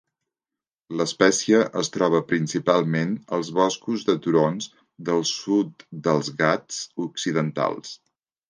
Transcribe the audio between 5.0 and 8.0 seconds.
del sud dels Ghats Occidentals.